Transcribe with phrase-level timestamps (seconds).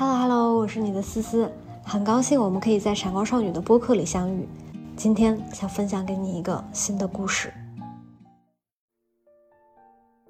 [0.00, 1.52] Hello Hello，我是你的思思，
[1.84, 4.48] 很高兴我们可以在闪光少女的播客里相遇。
[4.96, 7.52] 今天想分享给你一个新的故事。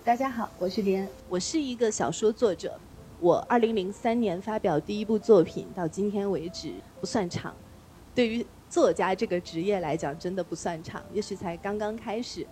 [0.03, 2.77] 大家好，我是莲，我是一个小说作者。
[3.21, 7.55] 我二零零三年发表第一部作品，到今天为止不算长。
[8.12, 12.45] 对于作家这个职业来讲，真的不算长，也许才刚刚开始。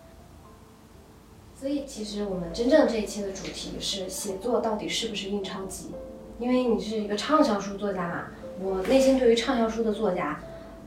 [1.61, 5.91] 所以，其实我们真正这一期的主题是写作到底是不是印钞机？
[6.39, 8.23] 因为你是一个畅销书作家嘛，
[8.61, 10.39] 我内心对于畅销书的作家，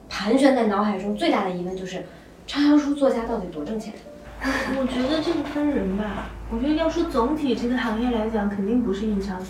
[0.10, 2.06] 盘旋在脑海中最大的疑问就是：
[2.48, 3.94] 畅销书作家到底多挣钱？
[4.42, 6.30] 我觉得这个分人吧。
[6.50, 9.48] 我觉得要说总体这个行业来讲，肯定不是印钞机。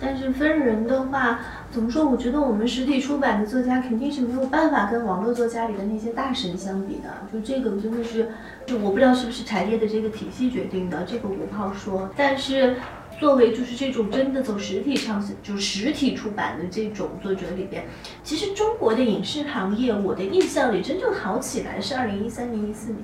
[0.00, 1.38] 但是分人的话，
[1.70, 2.04] 怎么说？
[2.04, 7.08] 我觉得我们实体出版的作家肯定是没有办法跟网络作家里的那些大神相比的。
[7.32, 8.28] 就这个真的是，
[8.66, 12.10] 就我不知道是不是产业的这个体系决定的，这个我不好说。
[12.16, 12.74] 但是。
[13.18, 17.84] 作为就是这种真的走实体上，就实体出版的这种作者里边，
[18.22, 23.02] 其实中国的影视行业，我的印象里真正好起来是二零一三年、一四年，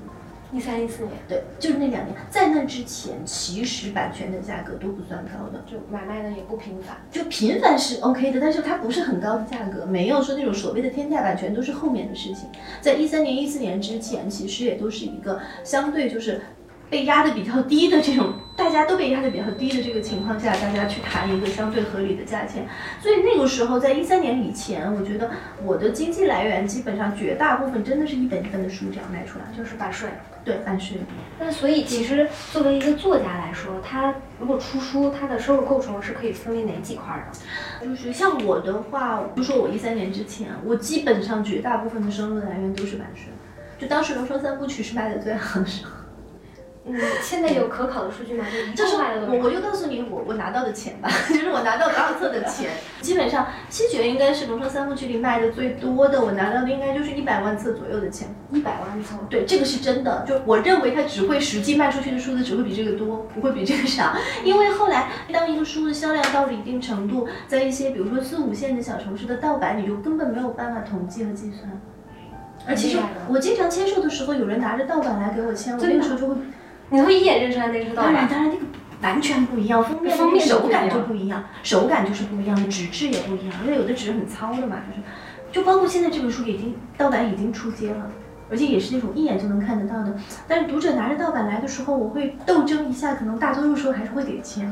[0.51, 2.15] 一三一四年，对，就是那两年。
[2.29, 12.47] 在那之前，其实版权的价格都不算高的，就买卖的也不频繁，就频繁是 OK 的，但是它不是很高的价格，没有说那种所谓的天价版权，都是后面的事情。
[12.81, 16.39] 在一三年、一四年之前，其实也都是一个相对就是。
[16.89, 22.67] 被压的比较低的这种，大家都被压的比较低的这个情况下，大家去谈一个相对合理的价钱。
[23.01, 25.31] 所以那个时候，在一三年以前，我觉得
[25.63, 30.07] 我的经济来源基本上绝大部分真的是一本一本的书这样卖出来，就是版税。
[30.45, 30.97] 对，版税。
[31.39, 37.87] 那所以其实作为一个作家来说，他如果出书，他的收入构成是可以分为哪几块的？
[37.87, 43.31] 就是像我的话，就说我一三年之前，我基本上绝大部分的收入来源都是版税。
[43.79, 45.91] 就当时《龙说三部曲》是卖的最好的时候。
[46.85, 48.45] 嗯，现在有可考的数据吗？
[48.75, 58.27] 就是我我就告诉你，我我拿到的钱吧， 就是我拿到多少册的钱，基本上七绝应该是龙说三部曲里卖的最多的，我拿到的应该就是一百万册左右的钱。
[58.51, 59.15] 一百万册？
[59.29, 60.25] 对，这个是真的。
[60.27, 64.13] 就我认为它只会实际卖出去的数字只会比这个多，不会比这个少。
[64.43, 71.81] 因为后来当一个书的销量到了一定程度，在一些比如说四五线的小城市的盗版，你就根本没有办法统计和计算。
[72.67, 72.97] 而其实
[73.29, 76.35] 我经常签售的时候，有人拿着盗版来给我签，我那个时候就会。
[76.93, 78.13] 你会一眼认出来那个盗版？
[78.13, 78.61] 当然，当然，那个
[79.01, 85.01] 完全不一样，封面封面手感就不一样，手感就是不一样的，纸质也不一样，因为有的纸很糙的嘛，就是，
[85.51, 88.11] 就包括现在这本书已经盗版已经出街了，
[88.51, 90.15] 而且也是那种一眼就能看得到的。
[90.47, 94.71] 但是读者拿着盗版来的时候，我会斗争一下，可能大多数时候还是会给钱，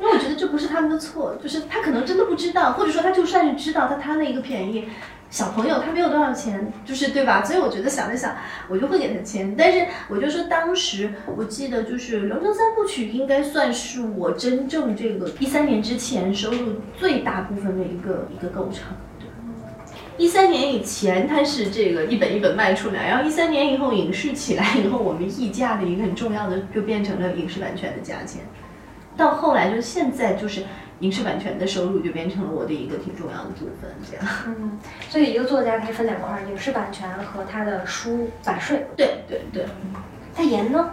[0.00, 4.88] 因为我觉得这不是他们的错，就是他可能真的不知道，或者说他就算是知道，他贪了一个便宜。
[5.30, 7.44] 小朋友他没有多少钱，就是对吧？
[7.44, 8.34] 所以我觉得想了想，
[8.66, 9.54] 我就会给他签。
[9.54, 18.84] 但是我就说当时我记得就是《龙城三部曲》应该算是我真正这个一三年之前收入最大部分的一个一个构成。
[20.16, 28.40] 一三年以前它是这个一本一本卖出来，然后一三年以后影视起来以后，我们溢价的一个很重要的就变成了影视版权的价钱。
[29.14, 30.62] 到后来就现在就是。
[31.00, 34.26] 影视版权的收入就变成了我的一个挺重要的部分，这样。
[34.46, 34.78] 嗯，
[35.08, 38.86] 所以一个作家可以分两块，影视版权和他的书版税。
[38.96, 39.66] 对对对。
[40.34, 40.90] 代言呢，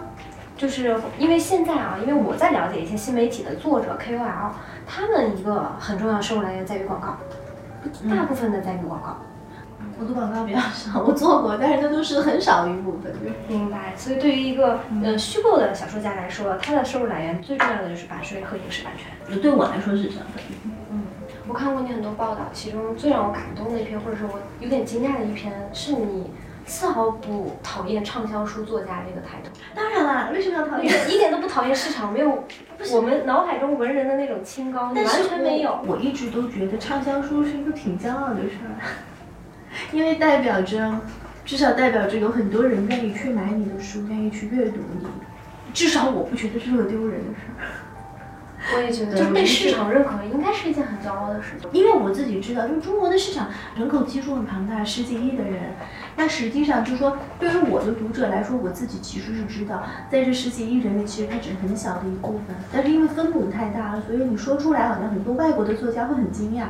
[0.56, 4.50] 就是因为现在啊，因为我在了解一些新媒体的作者 KOL，
[4.86, 7.16] 他们一个很重要的收入来源在于广告，
[8.08, 9.16] 大部分的在于广告。
[9.98, 13.14] 我的广告比较少， 我做过，但是那都是很少一部分。
[13.48, 13.94] 明白。
[13.96, 19.40] 所以对于一个呃虚构的小说家来说，他的收入来源最重要的就是版税和影视版权。
[19.40, 20.42] 对我来说是这样的。
[20.90, 21.02] 嗯，
[21.48, 26.30] 我看过你很多报道，其中最让我感动的一篇，或者说我有点惊讶的一篇，是你
[26.66, 29.50] 丝毫不讨厌畅销书作家这个态度。
[29.74, 30.92] 当然啦，为什么要讨厌？
[31.10, 32.44] 一点都不讨厌市场，没有
[32.92, 35.78] 我们脑海中文人的那种清高，你完全没有。
[35.86, 38.76] 我一直都觉得畅销书是一个挺骄傲的事儿。
[39.92, 41.00] 因为代表着，
[41.44, 45.06] 至少代表着有很多人愿意去买你的书，愿意去阅读你。
[45.72, 47.64] 至少我不觉得是个丢人的事儿。
[48.74, 51.70] 我也觉得，就被市场认可，应该是一件很骄傲的事情。
[51.72, 55.74] 因为我自己知道，就是中国的市场人口基数很庞大，十几亿的人。
[56.16, 62.56] 那实际上就是说，对于我的读者来说，我自己其实是知道，在这十几亿人里，其实它只是很小的一部分。
[62.72, 66.64] 但是因为分母太大了，所以你说出来，好像很多外国的作家会很惊讶。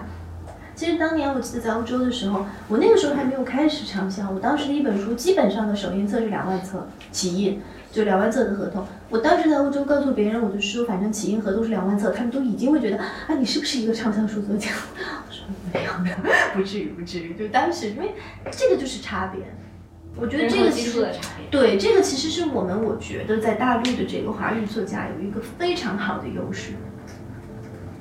[0.76, 4.30] 其实当年我记得在欧洲的时候，我那个时候还没有开始畅销。
[4.30, 8.86] 我当时的一本书基本上的首印册是两万册起印，就两万册的合同。
[9.08, 14.70] 我当时在欧洲告诉别人我的书，反正起印合同是两万册，他们都已经会觉得啊，你是不是一个畅销书作家？
[15.26, 15.92] 我说没有，
[16.54, 17.32] 不至于，不至于。
[17.32, 18.14] 就当时因为
[18.50, 19.42] 这个就是差别，
[20.14, 21.08] 我觉得这个其实
[21.50, 26.72] 对这个其实是我们我觉得在大陆的这个华语作家有一个非常好的优势。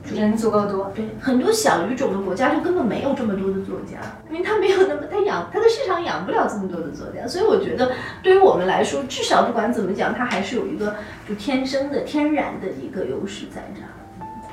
[0.06, 0.92] 就人足够多。
[0.96, 3.98] 对，很多小语种的国家就根本没有这么多的作家，
[4.30, 7.92] 因为他没有那么他养他的市场养不了这么多的作家，所以我觉得
[8.22, 10.96] 对于我们来说，至少不管怎么讲，他还是有一个
[11.28, 13.90] 就天生的天然的一个优势在这儿。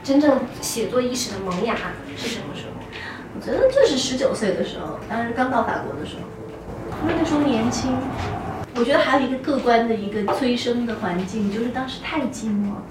[0.03, 1.77] 真正写作意识的萌芽
[2.17, 2.73] 是什么时候？
[3.35, 6.23] 我觉得就是十九岁的时候，当时刚到法国的时候，
[7.03, 7.93] 因为那时候年轻。
[8.75, 12.83] 我觉得还有一个客观的一个催生的环境，就是当时太寂寞了。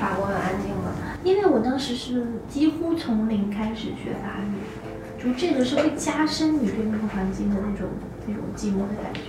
[0.00, 0.85] 法国很安静吗？
[1.26, 7.88] 因为我当时是几乎从零开始学法语，就这个是会加深你对那个环境的那种
[8.28, 9.22] 那种寂寞的感觉。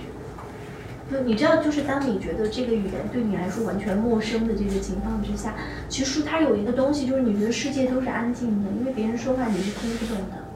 [1.10, 5.56] 就你知道，就是当你觉得这个语言对你来说完全陌生的这个情况之下，
[5.88, 10.46] 其实它有一个东西，就是你觉得世界都是安静的，因为别人说话你是听不懂的。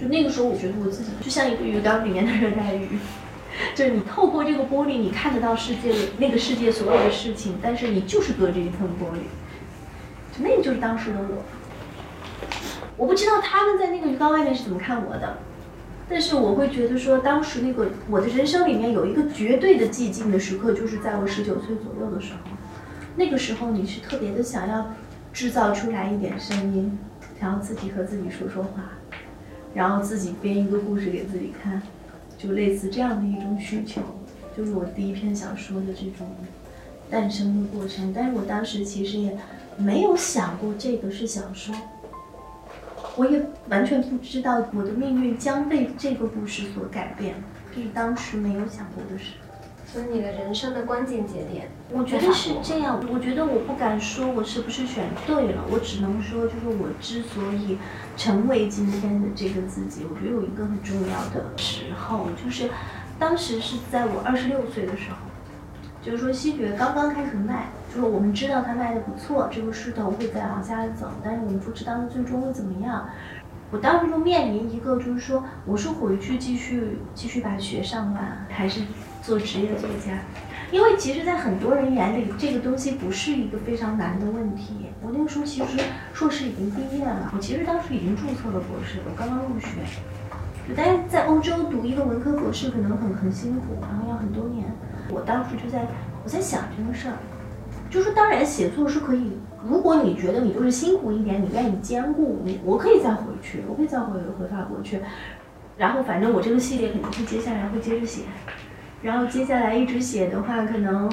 [0.00, 2.88] 就那个时候，我觉得我自己就像一个鱼缸里面的热带鱼。
[3.76, 9.20] 就是你透过这个玻璃，你看得到世界的那个世界所有的事情，但是你就是隔着一层玻璃，
[10.38, 11.42] 那个就是当时的我。
[12.96, 15.38] 我不知道他们在那个鱼缸外面是怎么看我的，
[16.08, 22.38] 但是我会觉得说，当时那个我的人生里面有一个绝对的寂静的时刻，就是在我十九岁左右的时候。
[23.16, 24.94] 那个时候你是特别的想要
[25.32, 26.98] 制造出来一点声音，
[27.40, 28.92] 然后自己和自己说说话，
[29.74, 31.82] 然后自己编一个故事给自己看。
[32.38, 34.00] 就类似这样的一种需求，
[34.56, 36.26] 就是我第一篇小说的这种
[37.08, 38.12] 诞生的过程。
[38.12, 39.36] 但是我当时其实也
[39.76, 41.74] 没有想过这个是小说，
[43.16, 47.34] 我也完全不知道我的命运将被这个故事所改变，
[47.74, 49.32] 这是当时没有想过的事。
[49.84, 52.98] 所以你的人生的关键节点，我觉得是这样。
[53.12, 57.76] 我觉得我不敢说我是不是选对了，我只能说就是我之所以
[58.16, 62.70] 成为今天的这个自己，我觉得有一个很重要的时候，就是
[63.18, 65.16] 当时是在我二十六岁的时候，
[66.02, 73.08] 就是说西决刚刚开始卖，就是我们知道它卖的不错，这个势头会再往下走，但是我们不知道它最终会怎么样。
[73.70, 78.82] 我当时就面临一个，就是说我是回去继续继续把学上完，还是？
[79.22, 80.18] 做职业作家，
[80.72, 84.86] 因为其实，在很多人眼里，这个东西不是一个非常难的问题。
[85.00, 85.78] 我那个时候其实
[86.12, 89.68] 硕士已经毕业了，我其实当时已经注册了博士，我刚刚入学。
[90.74, 94.66] 但是在欧洲读一个文科博士可能很很辛苦，然后要很多年。
[95.12, 95.86] 我当时就在
[96.24, 97.14] 我在想这个事儿，
[97.90, 99.32] 就说当然写作是可以，
[99.64, 105.00] 如果你觉得你就是辛苦一点，你愿意兼顾，你我可以再回去，我可以再回回法国去。
[105.76, 108.22] 然后反正我这个系列肯定会接下来会接着写。
[109.02, 111.10] 然后接下来一直写的话，可能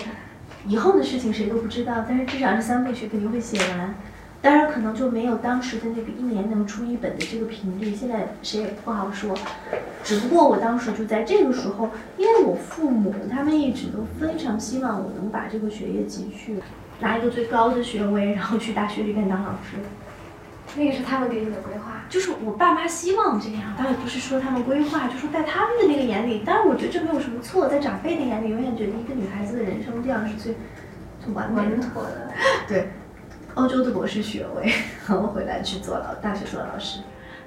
[0.67, 3.95] 以后的事情谁都不知道，但是至少是三部曲肯定会写完。
[4.41, 9.37] 当然可能就没有当时的那个一年能出一本的这个频率，现在谁也不好说。
[10.03, 16.57] 只不过我当时就在这个时候，因为我父母他们一直都非常希望我能把这个学业继续，
[17.01, 19.77] 拿一个最高的学位，然后去大学里面当老师。
[20.77, 30.55] 那个是他们给你的规划，就是我爸妈希望这样，当然不是说他们规划，就说在他们的那个眼里，当然我觉得这没有什么错，在长辈的眼里，永远觉得一个女孩子的人生这样是最
[31.25, 31.83] 最完美的。
[32.69, 32.87] 对，
[33.59, 34.71] 欧洲的博士学位，
[35.07, 36.99] 然后回来去做老大学做老师。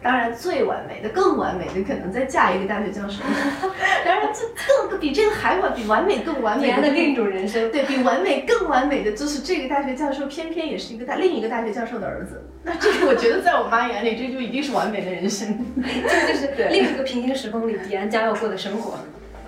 [0.03, 3.23] 当然，最完美的、更完美的，可能再嫁一个大学教授。
[4.05, 7.71] 当然，这更比这个还完，比完美更完美的另一种人生。
[7.71, 12.43] 对比完美更完美的，就是这个大学教授偏偏也是一个大另一个大学教授的儿子。
[12.65, 15.57] 那这个，我觉得在我妈眼里，这就一定是完美的人生。
[15.81, 18.99] 这 就是另一个平行时空里迪安将要过的生活。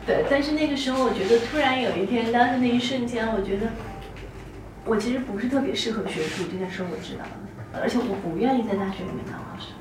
[0.07, 3.67] 对，但是那个时候，我觉得突然有一天，当时那一瞬间，我觉得
[4.87, 9.73] 我其实不是特别适合学术这件事，我知道了，而且我不愿意在大学里面当老师。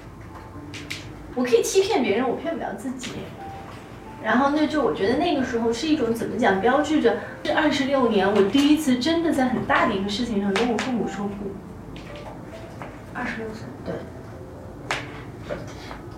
[1.36, 3.12] 我可以欺骗别人，我骗不了自己。
[4.24, 11.52] 然后那就我觉得那个时候是一种怎么讲，标志着这二十六年我第一次真的在很大的一个事情上跟我父母说不。
[13.14, 13.94] 二十六岁，对。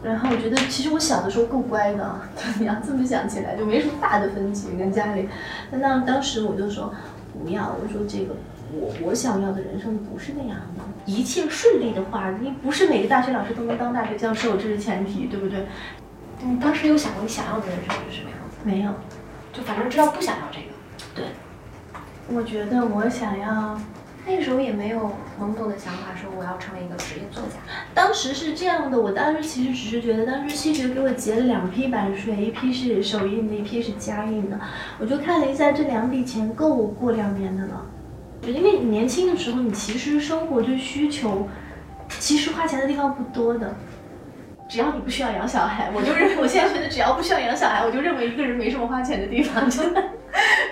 [0.04, 2.22] 然后我觉得其实我小的时候够乖的，
[2.60, 5.28] 你要这么想起来就没什么大的分歧跟家里。
[5.72, 6.94] 但当当时我就说
[7.34, 8.36] 不要，我说这个。
[8.74, 15.66] 我我想要的人生不是那样的，一切顺利的话，你不是每个大学老师都能当大学教授，这是前提，对不对？
[16.44, 18.58] 你当时有想过你想要的人生是什么样子？
[18.64, 18.92] 没有，
[19.54, 20.66] 就反正知道不想要这个。
[21.16, 21.26] 对，
[22.36, 23.80] 我觉得我想要，
[24.28, 27.58] 那个时候也没有懵懂的想法，说我要成为一个职业作家。
[27.94, 34.60] 当时是这样的，我当时其实只是觉得，当时西学给我结了两批版税，一批是首印的，一批是加印的，
[35.00, 37.86] 我就看了一下，这两笔钱够我过两年的了。
[38.52, 41.48] 因为你年轻的时候，你其实生活对需求，
[42.20, 43.76] 其实花钱的地方不多的。
[44.68, 49.70] 只要你不需要养小孩，我就认我现在觉得只要不需要养小孩，我就认为一个人没什么花钱的地方。
[49.70, 50.04] 真的，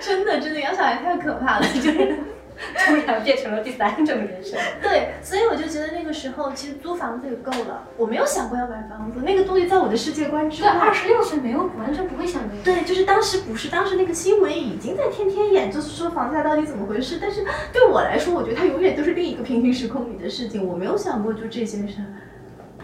[0.00, 1.66] 真的，真的养小孩太可怕了。
[1.72, 2.18] 就是
[2.86, 4.58] 突然变成了第三种人生。
[4.80, 10.78] 对，所以我就觉得那个时候其实租房子也够了，我没有想过要买房子，那个东西在我的世界观之对，外。
[10.78, 12.62] 二十六岁没有完全不会想这个。
[12.62, 17.18] 对，就是当时不是，当时那个新闻已经在天天演，就是说房价到底怎么回事。
[17.20, 22.06] 但是对我来说，我觉得它永远都是另一个平行时空里的事情，我没有想过就这些事儿。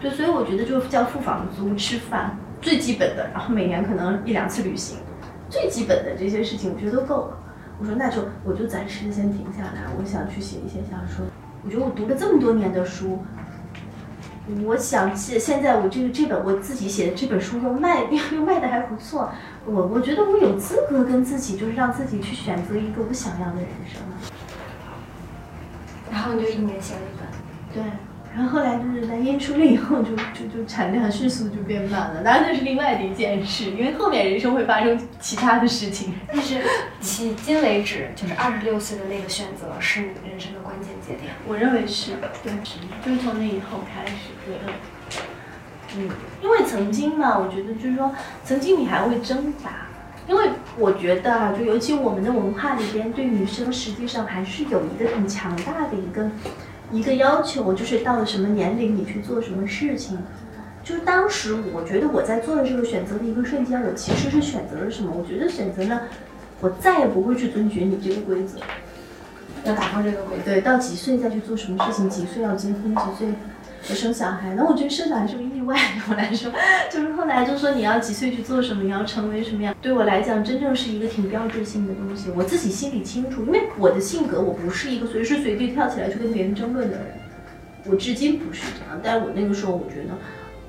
[0.01, 4.97] 对，所以我觉得就交付房租、吃饭最基本的，然后每年可能一两次旅行，
[5.47, 7.37] 最基本的这些事情，我觉得都够了。
[7.81, 11.25] 我说那就我就暂时先停下来，我想去写一些小说。
[11.65, 13.23] 我觉得我读了这么多年的书，
[14.63, 19.31] 我想现现在我这个这本我自己写的这本书又卖 又卖的还不错，
[19.65, 23.99] 我我觉得我有资格跟自己就是让自己去选择一个我想要的人生。
[26.11, 27.27] 然后你就一年写了一本。
[27.73, 27.91] 对，
[28.33, 32.23] 然后后来就是来烟出了以后就，就就产量迅速就变慢了。
[32.23, 36.13] 当然那是另外的一件事，因为后面人生会发生其他的事情。
[36.27, 36.63] 但是
[37.01, 41.33] 迄今为止，就是二十六岁的那个选择是你人生的关键节点。
[41.45, 42.53] 我认为是，对，
[43.03, 44.13] 就是从那以后开始，
[44.45, 44.71] 觉得，
[45.97, 46.09] 嗯，
[46.41, 49.87] 因为曾经嘛，我觉得就是说，曾经你还会挣扎，
[50.25, 56.31] 因为我觉得啊，就尤其我们的文化里边，对女生实际上还是有一个很强大的一个
[56.91, 60.17] 一个要求，就是到了什么年龄你去做什么事情。
[60.83, 65.11] 就是当时我觉得我在做的这个选择的一个瞬间，我其实是选择了什么？
[65.15, 66.03] 我觉得选择了，
[66.59, 68.57] 我再也不会去遵循你这个规则。
[69.63, 70.51] 要打破这个规则。
[70.53, 73.27] 对，到几岁再去做什么事情，几岁要结婚，几岁
[73.89, 74.53] 我生小孩。
[74.55, 76.51] 那我觉得生小孩是个意外，对 我来说，
[76.91, 82.29] 就是后来就说你要几岁去做什么，你要成为什么样，对我来讲，真正是一个挺标志性的东西。
[82.35, 87.05] 我自己心里清楚，因为我的性格，我不是一个随时随地跳起来去跟别人争论的人，
[87.85, 88.99] 我至今不是这样。
[89.03, 90.15] 但我那个时候，我觉得。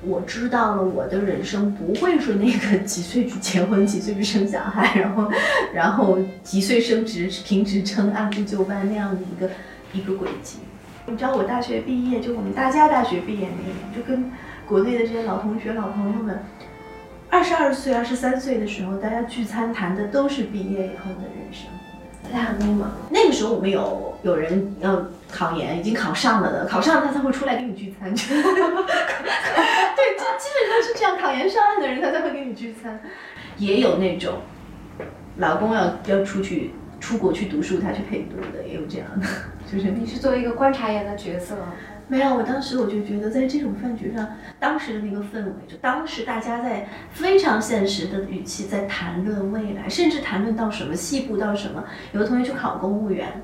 [0.05, 5.31] 我知道了，我的人生不会是那个几岁去结婚，几岁去生小孩， 然后，
[5.73, 9.49] 然后几岁升职评职称按部就班那样的一个
[9.93, 10.59] 一个轨迹。
[11.07, 14.31] 你知道我大学毕业，就我们大家大学毕业那年，就跟
[14.67, 16.45] 国内的这些老同学、老朋友们，
[17.29, 21.67] 二十二岁、二十三岁的时候，大家聚餐谈的都是毕业以后的人生。
[22.33, 22.87] 大家很迷茫。
[23.11, 28.09] 那个时候我们有有人要考研，已经考上了的，考上了他才会出来跟你聚餐。
[28.15, 28.29] 对，基
[30.39, 33.01] 基本上是这样，考研上岸的人他才会跟你聚餐。
[33.59, 34.35] 也有那种
[35.39, 39.27] 老公要要出去出国去读书，他去陪读的，也有这样的。
[39.73, 41.57] 就是你是作为一个观察员的角色。
[42.09, 44.29] 没有，我当时我就觉得，在这种饭局上，
[44.61, 51.83] 当时的那个氛围，就当时大家在非常现实的语气在谈论未来，甚至谈论到什么细部到什么。
[52.13, 53.41] 有的同学去考公务员，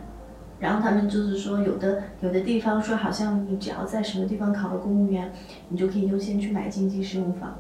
[0.59, 5.33] 然后他们就是说，有的有的地方说，好像你只要在什么地方考了公务员，
[5.71, 7.57] 你就可以优先去买经济适用房。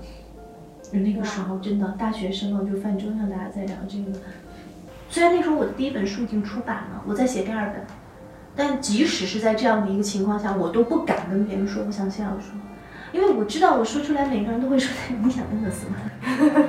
[0.90, 4.18] 那个时候真的大学生了，就饭桌上大家在聊这个。
[5.08, 7.80] 虽然那时候我的第一本书已经出版了，我在写第二本。
[8.58, 12.50] 但即使是在这样的一个情况下，我都不敢跟别人说我想写小说，
[13.12, 15.96] 因为我知道我说出来，每个人都会说 你想饿死吗？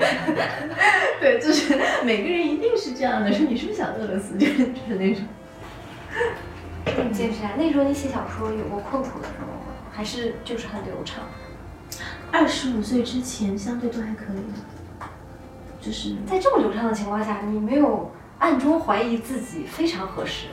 [1.19, 4.37] 对，就是每个人一定是这样的，说你是不是想饿死？
[4.39, 5.23] 就是就是那种。
[7.11, 7.53] 坚持啊！
[7.57, 9.53] 那时候你写小说有过困苦的时候吗？
[9.91, 11.23] 还是就是很流畅？
[12.31, 14.37] 二十五岁之前相对都还可以，
[15.81, 20.45] 就是在这么流畅的情况下，你没有暗中怀疑自己非常合适？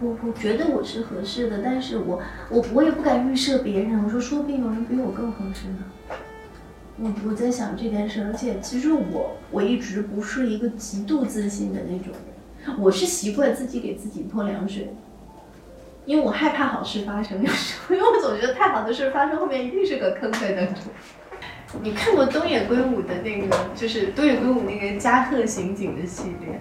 [0.00, 4.04] 我我觉得我是合适的，但是我我我也不敢预设别人。
[4.04, 5.78] 我说说不定有人比我更合适呢。
[7.00, 12.12] 我我在想这件事，而且其实我我一直不是一个极度自信的那种
[12.66, 14.94] 人，我是习惯自己给自己泼凉水，
[16.06, 17.42] 因为我害怕好事发生。
[17.42, 20.80] 有时候，因为我总觉得太好的事发生后面一定是个坑在等着。
[21.82, 26.58] 你看过东野圭吾的那个，就是东野圭吾那个加贺刑警的系列，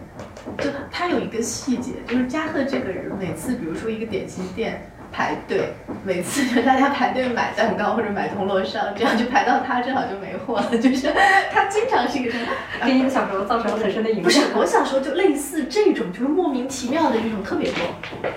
[0.57, 5.73] 就他有一个细节，就是加贺这个人每次，比如说一个点心店排队，
[6.03, 11.13] 每次就大家排队买蛋糕或者买铜锣烧，这样就排到他正好就没货了，就是
[11.51, 12.47] 他经常是一个这样，
[12.85, 14.23] 给你的小时候造成了很深的影响。
[14.23, 18.31] 不是，我小时候就类似这种，就是莫名其妙的这种特别多，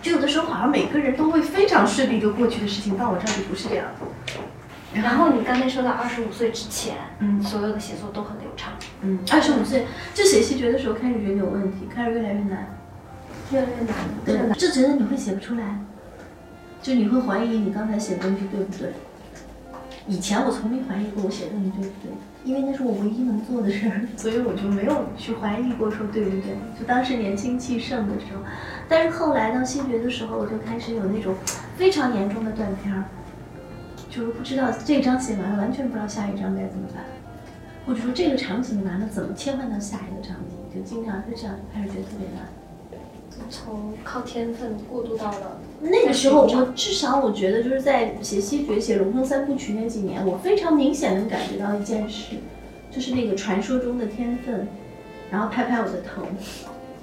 [0.00, 3.84] 就有的时候好像每个人都会非常顺利就过去的事情，到我这儿就不是这样。
[4.94, 12.74] 然后你刚才说到二十五岁之前，嗯，所有的写作都很流畅，嗯，二十五岁就写戏剧的时候开始觉得有问题，开始越来越难，
[13.52, 15.78] 越来越难，对，就觉得你会写不出来，
[16.82, 18.92] 就你会怀疑你刚才写的东西对不对？
[20.06, 22.10] 以前我从没怀疑过我写的东西对不对，
[22.42, 26.56] 因为那是我唯一能做的事儿， 所以我就没有去怀疑过说对不对。
[26.80, 28.40] 就当时年轻气盛的时候，
[28.88, 31.34] 但是后来到新学的时候，我就开始有那种
[31.76, 33.04] 非常严重的断片儿。
[34.18, 37.04] 就是不知道这章写完了，完全不知道下一章该怎么办，
[37.86, 42.48] 或者说这个场景完了怎么切换到下一个场景，就经常是这样，开始觉得特别难。
[43.48, 52.34] 从靠天分过渡到了那个时候，我至少我觉得就是在写西决、写龙腾三部曲那几年，我非常明显能感觉到一件事，
[52.90, 54.66] 就是那个传说中的天分，
[55.30, 56.22] 然后拍拍我的头，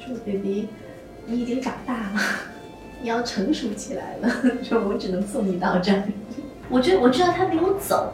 [0.06, 0.68] 说：“baby，
[1.26, 2.20] 你已经长大了，
[3.02, 4.30] 你要成熟起来了。”
[4.62, 6.12] 说：“我只能送你到这里。”
[6.70, 8.14] 我觉得我知道他没有走，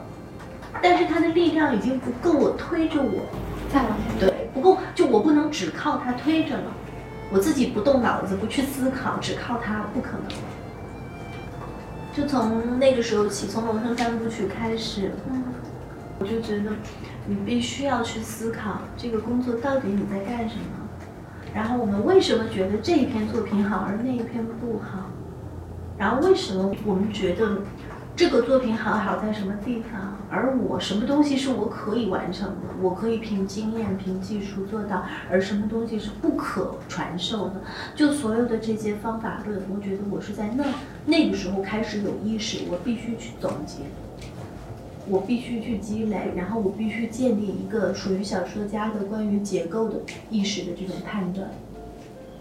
[0.82, 3.26] 但是他的力量已经不够我推着我
[3.72, 6.64] 再往前对，不够，就我不能只靠他推着了。
[7.32, 10.28] 我自己不动脑子，不去思考，只靠他不可能。
[12.14, 15.44] 就从那个时候起，从《龙腾三部曲》开始，嗯，
[16.20, 16.72] 我就觉得
[17.26, 20.90] 你必须要去思考这个工作到底你在干什么，
[21.54, 25.06] 然后我们为什么觉得这一篇作品好而那一篇不好，
[25.98, 27.60] 然后为什么我们觉得。
[28.16, 30.18] 这个作品好好在什么地方？
[30.30, 32.56] 而我什么东西是我可以完成的？
[32.82, 37.62] 我可以凭经验、凭技术做到，而什么东西是不可传授的？
[37.96, 40.64] 就所有的这些方法论，我觉得我是在那
[41.06, 43.80] 那个时候开始有意识，我必须去总结，
[45.08, 50.00] 我必须去积累，然后我必须建立一个属于小说家的关于结构的
[50.30, 51.50] 意识的这种判断。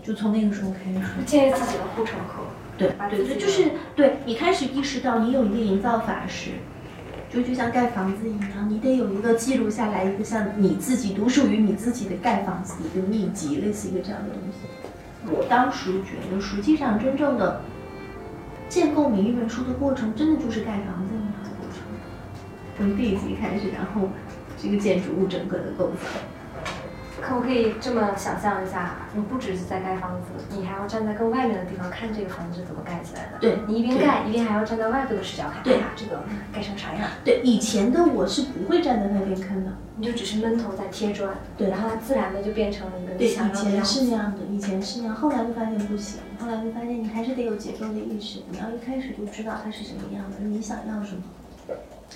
[0.03, 2.45] 就从那个时候开始，建立自己的护城河。
[2.79, 6.53] 对对对，就是对你开始意识到你有一个营造法式，
[7.29, 14.67] 就就像盖房子一样，你得有一个记录下来一个像你自己独属于你自己的盖房子的一个秘籍，类似一个这样的东西。
[15.31, 17.61] 我当时觉得，实际上真正的
[18.71, 21.83] 建构每一本书的过程，真的就是盖房子一样的过程，
[22.79, 24.09] 从第一集开始，然后
[24.57, 26.09] 这个建筑物整个的构造。
[27.21, 28.97] 可不可以这么想象一下？
[29.15, 33.39] 你不只是在盖房子，你还要站在更外面的地方看这个房子怎么盖起来的。
[33.41, 36.23] 对，你一边盖一边还要站在外部的视角看，对这个
[36.53, 37.09] 盖成啥样？
[37.25, 51.23] 对，以前的我是不会站在那边看的，你就只是闷头在贴砖，对，然后它自然的就变成了一个对，以前是那样的，以前是那样，后来就发现不行，后来就发现你还是得有结构的意识，你要一开始就知道它是什么样的，你想要什么。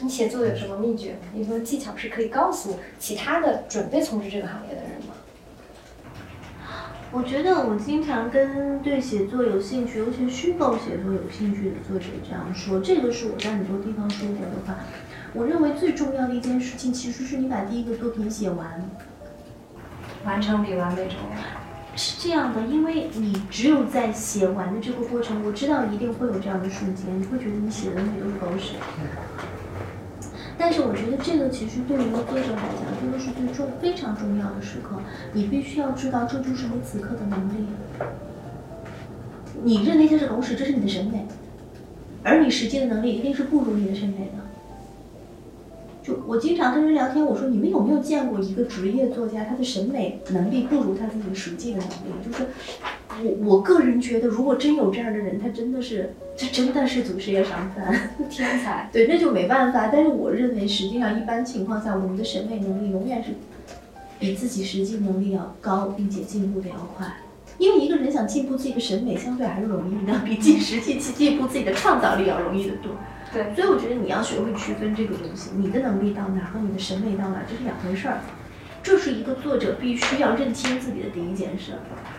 [0.00, 1.16] 你写作有什么秘诀？
[1.34, 5.14] 有什么技巧是可以告诉其他的准备从事这个行业的人吗？
[7.12, 14.80] 我觉得我经常跟对写作有兴趣，尤其是虚构写作有兴趣的作者这样说，这个是我在很多地方说过的话。
[15.32, 18.90] 我认为最重要的一件事情，其实是你把第一个作品写完，
[20.24, 21.96] 完成比完美重要。
[21.96, 28.74] 是这样的，因为你只有在写完的这个过程，我知道一定会有这样的瞬间，你会觉得你写的东西都是狗屎。
[30.56, 34.96] 但是我觉得这个其实对于一个作者来讲，这个是最重非常重要的时刻。
[35.32, 37.66] 你必须要知道，这就是你此刻的能力。
[39.62, 41.26] 你认为它是狗屎，这是你的审美，
[42.22, 44.44] 而你实际的能力一定是不如你的审美的。
[46.02, 52.26] 就我经常跟人聊天，我说你们有没有见过一个职业作家，他的审美能力不如他自己实际的能力？
[52.26, 52.46] 就是
[53.22, 56.14] 我我个人觉得，如果真有这样的人，他真的是。
[56.36, 58.90] 这真的是祖师爷上饭， 天才。
[58.92, 59.86] 对，那就没办法。
[59.86, 63.30] 但是我认为，实际上一般情况下，我们的审美能力永远是
[64.18, 67.06] 比自己实际能力要高，并且进步的要快。
[67.56, 72.90] 因为一个人想进步自己的审美，相对还是容易的，比进实际去进步自己的创造力要容易得多。
[73.32, 78.18] 对，所以我觉得你要学会区分这个东西，你的能力到哪和你的审美到哪，这是两回事儿。
[78.84, 81.72] 这是一个作者必须要认清自己的第一件事。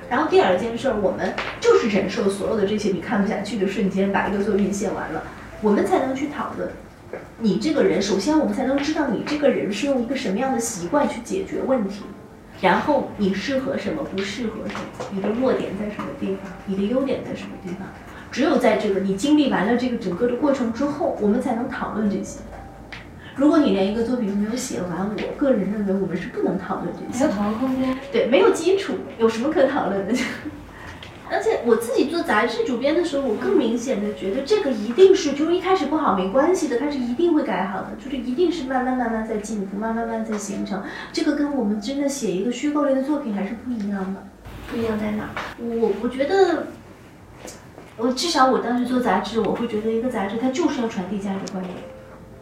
[0.09, 5.23] 然后第二件事，我们就是忍受所有的这些你看不下去的瞬间，把一个作品写完了，
[5.61, 6.67] 我们才能去讨论
[7.37, 8.01] 你这个人。
[8.01, 12.01] 首先，我们才能知道你这个人是用一个什么样的习惯去解决问题，
[12.59, 17.87] 然后你适合什么，不适合什么，你的弱点在什么地方，你的优点在什么地方。
[18.31, 22.39] 只有在这个你经历完了这个整个的过程之后，我们才能讨论这些。
[23.35, 27.25] 如果你连一个作品都没有写完，我个人认为我们是不能讨论这些。
[27.25, 27.97] 没有讨论空间。
[28.11, 30.13] 对，没有基础，有什么可讨论的？
[31.27, 40.83] 而且我自己做杂志主编的时候，我更明显的觉得这个一定是，就是一开始不好没关系的，它是一定会改好的，就是一定是慢慢慢慢在进步，慢慢慢在形成。
[41.11, 44.23] 这个跟我们真的写一个虚构类的作品还是不一样的。
[44.69, 45.29] 不一样在哪？
[45.59, 46.67] 我我觉得，
[47.97, 51.69] 我至少我当时做杂志，我会觉得一个杂志它就是要传递价值观的。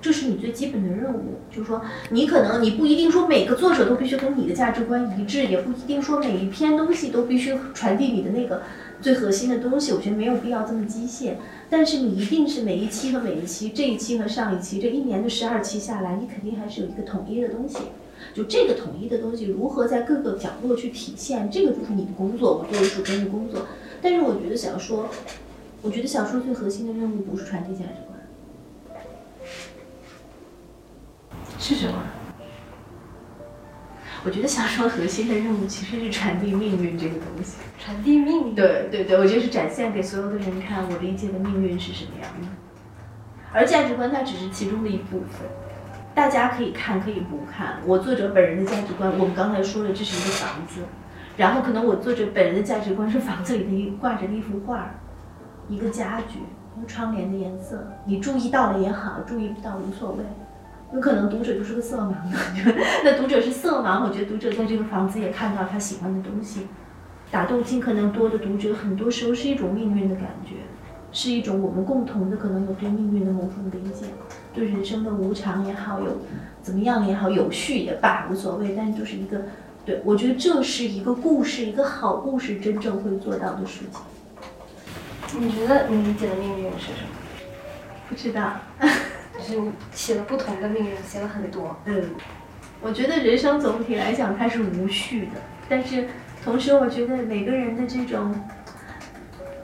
[0.04, 8.64] 这是你最基本的任务，就是说，你可能你不一定说每个作者都必须跟你的价值观一致，也不一定说每一篇东西都必须传递你的那个
[9.00, 9.94] 最核心的东西。
[9.94, 11.36] 我觉得没有必要这么机械，
[11.70, 17.78] 但是你一定是每一期和每一期，这一期和上一期，这一年的十二期下来，你肯定还是有一个统一的东西。
[18.34, 23.68] 就这个统一的东西如何在各个角落去体现，这个就是你的工作，我作为主编的工作。
[24.02, 25.08] 但是我觉得小说，
[25.82, 28.13] 我觉得小说最核心的任务不是传递价值观。
[31.60, 31.94] 是什么？
[34.26, 37.58] 我觉得小说核心的任务其实是传递命运这个东西。
[37.78, 38.56] 传递命运。
[38.56, 42.48] 对对对，我就是展现给所有的人看，我理解的命运是什么样的。
[43.52, 45.48] 而价值观它只是其中的一部分，
[46.16, 47.80] 大家可以看可以不看。
[47.86, 50.82] 我作者本人的价值观，我们刚才说了，这是一个房子，
[51.36, 54.90] 然后可能我作者本人的价值观是房子里的一挂着的一幅画，
[55.68, 56.40] 一个家具，
[56.78, 57.92] 一个窗帘的颜色。
[58.06, 60.24] 你注意到了也好，注意不到无所谓。
[60.94, 62.14] 有可能读者就是个色盲，
[63.04, 66.68] 那读者是色盲，我觉得读者在这个房子也看到他喜欢的东西，
[67.32, 70.58] 打动尽可能多的读者，很多时候是一种命运的感觉，
[71.12, 74.06] 是一种我们共同的可能有对命运的某种理解，
[74.54, 76.22] 对人生的无常也好，有
[76.62, 79.42] 怎么样也好，有序也罢，无所谓，但就是一个，
[79.84, 85.42] 对我觉得这是一个故事，一个好故事真正会做到的事情。
[85.42, 87.10] 你觉得你理解的命运是什么？
[88.08, 88.54] 不知道。
[89.48, 91.76] 就是写了不同的命运，写了很多。
[91.86, 92.12] 嗯，
[92.82, 96.08] 我觉得人生总体来讲它是无序的，但是
[96.44, 98.34] 同时我觉得每个人的这种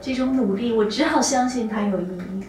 [0.00, 2.44] 这种努力，我只好相信它有意义。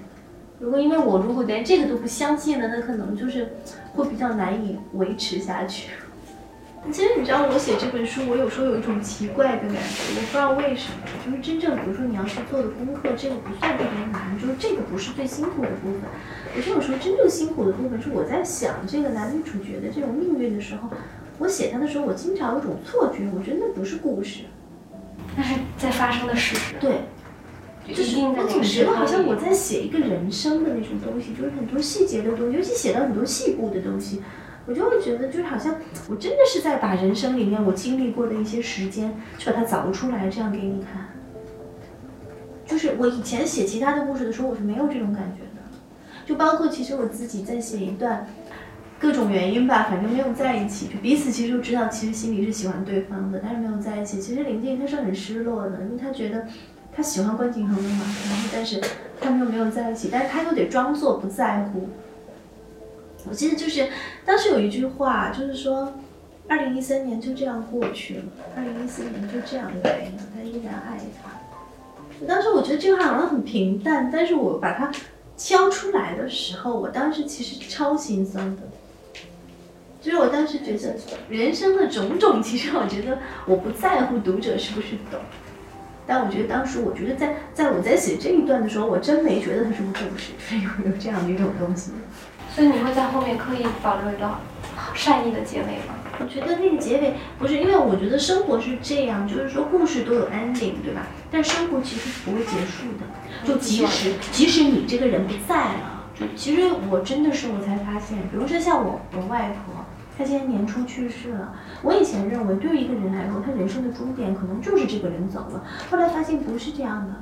[0.60, 3.54] 如果因为我如果连这个都不相信了，那可能就是
[3.96, 5.90] 会比较难以维持下去。
[6.90, 10.98] 其实你知道，我写这本书，我有时候有一种奇怪的感觉，我不知道为什么。
[11.24, 16.02] 就是真正，比如说你要去做的功课，这个不算特别难，就是这个不是最辛苦的部分。
[16.58, 20.90] 我就有时候真正辛苦的部分是我在想这个男女主角的这种命运的时候，
[21.38, 24.42] 我写它的时候，我经常有种错觉，我觉得那不是故事，
[25.38, 26.76] 那是在发生的事实。
[26.82, 27.02] 对，
[27.88, 34.22] 就是我总觉得好像我在写一个人生的那种东西，就是很多细节的东西，尤其写到很多细部的东西。
[34.68, 35.76] 我就会觉得，就是好像
[36.10, 41.10] 我真的是在把人生里面我经历过的一些时间，去把它凿出来，这样给你看。
[42.66, 45.62] 就是我以前写其他的故事的时候，我是没有这种感觉的。
[46.26, 48.28] 就包括其实我自己在写一段，
[49.00, 54.22] 各种原因吧，反正没有在一起，就彼此其实都知道，其实心里是喜欢对方的，但是没有在一起。
[54.22, 56.46] 其实林静她是很失落的，因为她觉得
[56.96, 58.80] 她喜欢关锦恒的嘛，然后但是
[59.20, 61.90] 他们又没有在一起，但是她又得装作不在乎。
[63.30, 63.88] 我记得就是
[64.26, 65.94] 当时有一句话，就是说，
[66.48, 68.24] 二零一三年就这样过去了，
[68.56, 71.30] 二零一四年就这样来了，他依然爱他。
[72.28, 74.92] 当时我觉得这句话好像很平淡，但是我把它
[75.38, 78.64] 敲出来的时候，我当时其实超心酸的。
[80.02, 80.96] 就是我当时觉得
[81.30, 85.20] 人生的种种，其实我觉得我不在乎读者是不是懂，
[86.08, 91.92] 但我觉得当时我觉得在在我在写这一段的时候，我真没觉得它是个故事，是有有这样的一种东西。
[92.54, 94.30] 所以你会在后面刻意保留一个
[94.94, 95.96] 善意的结尾吗？
[96.20, 101.08] 我觉得那个结尾不是，因为我觉得生活是这样，就是说故事都有 ending，对吧？
[101.32, 103.06] 但生活其实是不会结束的。
[103.44, 106.62] 就即使即使你这个人不在了，就其实
[106.92, 109.84] 我真的是我才发现，比如说像我我外婆，
[110.18, 111.56] 她今年年初去世了。
[111.82, 117.16] 我以前认为对于一个人来说，他人生的终点可能就是这个人走了，后来发现不是这样的，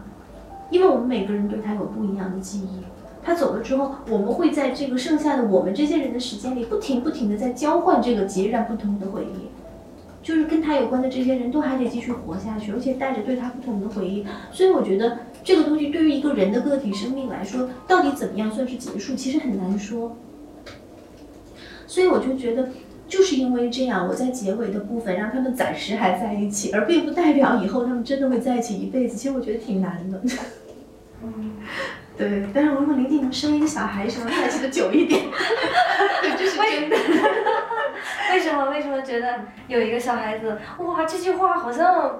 [0.71, 2.83] 因为我们每个人对他有不一样的记忆。
[3.29, 9.49] 他走了之后，我们会在这个剩下的我们这些人的时间里，不停不停的在交换这个截然不同的回忆，
[10.23, 14.25] 就是跟他有关的这些人都还得继续活下去，而且带着对他不同的回忆。
[14.51, 20.17] 所以我觉得这个东西对于一个人的个体生命来说，到底怎么样算是结束，其实很难说。
[21.85, 22.69] 所以我就觉得，
[23.07, 29.15] 就是因为这样，我在结尾的部分让他们暂时还在一起，而并不代表以后他们真的会在一起一辈子。
[29.15, 30.19] 其实我觉得挺难的。
[32.19, 35.23] 对，但是如果林静能生一个小孩，什么在一起的久一点，
[36.37, 36.97] 这是真的。
[38.33, 38.69] 为什么？
[38.69, 40.57] 为什么觉得有一个小孩子？
[40.79, 42.19] 哇，这句话好像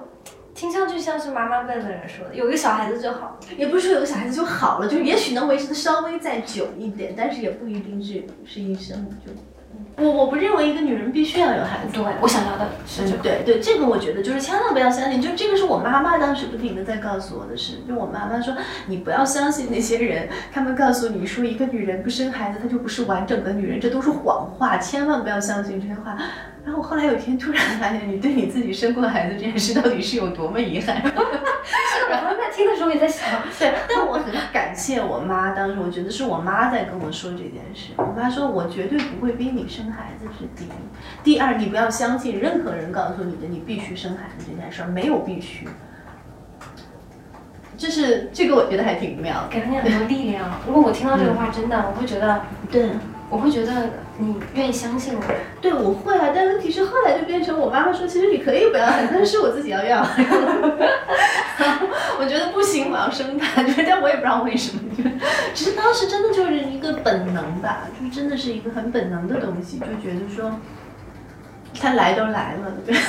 [0.54, 3.38] 听上去像是妈妈辈的人说的，有一个小孩子就好。
[3.58, 9.30] 也不是说有个小孩子就好了，就也许能维持的稍微再久一点，但是也不一定是是一生就。
[9.96, 11.92] 我我不认为一个女人必须要有孩子。
[11.92, 13.22] 对，我想要的是这个。
[13.22, 17.78] 对对，这个我觉得就是千万不要相信，就这个是我妈妈当时不停的在告诉我的事。
[17.86, 18.54] 就我妈妈说，
[18.86, 26.16] 你不要相信那些人，他们告诉你说一个女人不生孩子，她就不是完整的女人，这都是谎话，千万不要相信这些话。
[26.64, 31.02] 然后我后来有一天突然发现，你对你自己生过孩子这件事到底是有多么遗憾。
[32.10, 37.92] 然后在听的时候也在想， 对，但我很感谢我妈，当时我觉得是我妈在跟我说这件事。
[37.96, 40.68] 我妈说，我绝对不会逼你生孩子是第一，
[41.22, 45.66] 第二，你不要相信任何人告诉你的你必须生孩子这件事儿，没有必须。
[47.76, 50.50] 就是这个，我觉得还挺妙，给了你很多力量。
[50.66, 52.90] 如果我听到这个话，真的，我会觉得，对。
[53.30, 53.72] 我会觉得
[54.18, 55.20] 你愿意相信我，
[55.60, 56.30] 对，我会啊。
[56.34, 60.02] 但问题是后来就变成我妈妈说，其实你可以不要，但是我自己要要。
[62.18, 63.62] 我觉得不行，我要生他。
[63.88, 65.04] 但我也不知道为什么，就
[65.54, 70.52] 其实当时真的就是一个本能吧，就真的是一个很本能的东西，就觉得说，
[71.80, 72.96] 他来都来了，对。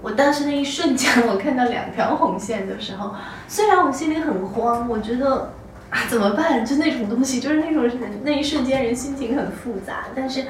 [0.00, 3.14] 我当时那一瞬间，我看到两条红线的时候，
[3.46, 5.52] 虽然我心里很慌，我觉得
[5.92, 6.64] 啊怎么办？
[6.64, 10.06] 就那种东西，就是那种人那一瞬间人心情很复杂。
[10.14, 10.42] 但是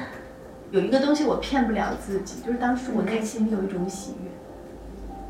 [0.71, 4.29] 有一个东西我骗不了自己，就是当时我内心里有一种喜悦。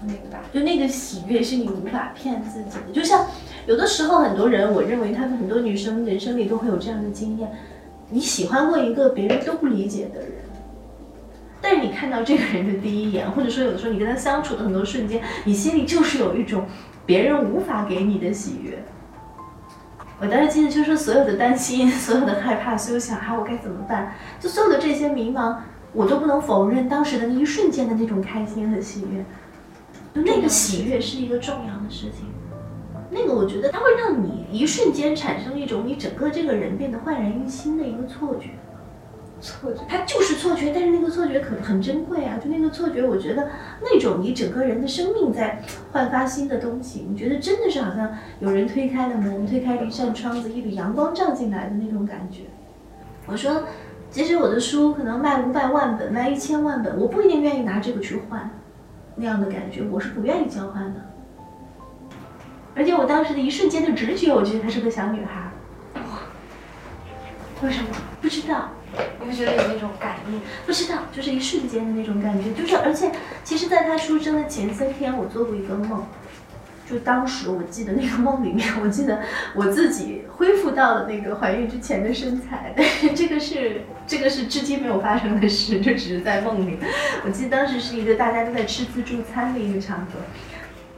[0.06, 0.39] 明白。
[0.54, 2.93] 就那个喜悦是你无法骗自己的。
[2.93, 3.26] 就像
[3.65, 7.49] 有的时候很多人，我认为他们很多女生人生里都会有这样的经验：
[8.10, 10.32] 你喜欢过一个别人都不理解的人。
[11.60, 16.65] 但是你看到这个人的第一眼，或者说有的时候你跟他相处的很多瞬间，你心里就是有一种
[17.06, 18.78] 别人无法给你的喜悦。
[20.24, 25.58] 我当时记得就是，所有的担心、 所有的害怕、所有想啊我该怎么办，就所有的这些迷茫，
[25.92, 29.26] 我都不能否认当时的那一瞬间的那种开心和喜悦。
[30.14, 32.28] 那个喜悦是一个重要的事情，
[33.10, 38.52] 那个我觉得它会让你一瞬间产生一种你整个这个人变得焕然一新的一个错觉。
[39.43, 42.39] 错觉，它就是错觉，但是那个错觉可很珍贵啊！
[42.41, 43.49] 就那个错觉，我觉得
[43.82, 52.43] 那种你整个人的生命在焕发新的东西，你觉得真的是好像有人推开了门，推开了一扇窗子，一缕阳光照进来的那种感觉。
[53.25, 53.63] 我说，
[54.10, 58.49] 其实我的书可能卖五百万本，卖一千万本，我不一定愿意拿这个去换，
[59.17, 61.01] 那样的感觉我是不愿意交换的。
[62.75, 65.51] 而且我当时的一瞬间的直觉，我觉得她是个小女孩。
[65.95, 66.01] 哇，
[67.62, 67.89] 为什么？
[68.21, 68.69] 不知道。
[69.19, 70.39] 你会觉得有那种感应？
[70.65, 73.12] 不知道，就是一瞬间的那种感觉，就是而且，
[73.43, 76.06] 其实，在他出生的前三天，我做过一个梦，
[76.89, 79.21] 就当时我记得那个梦里面，我记得
[79.56, 86.77] 我自己恢复到了那个怀孕之前的身材，但 是这个是这个是至今没有发生的事，就只是在梦里。
[87.25, 90.19] 我记得当时是一个大家都在吃自助餐的一个场合。